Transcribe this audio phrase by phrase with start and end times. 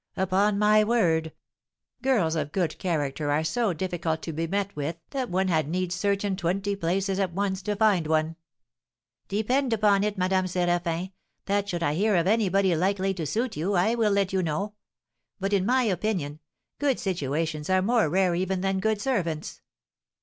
[0.17, 1.31] Upon my word,
[2.01, 5.91] girls of good character are so difficult to be met with that one had need
[5.93, 8.35] search in twenty places at once to find one."
[9.27, 11.11] "Depend upon it, Madame Séraphin,
[11.45, 14.73] that, should I hear of anybody likely to suit you, I will let you know;
[15.39, 16.39] but, in my opinion,
[16.79, 19.61] good situations are more rare even than good servants."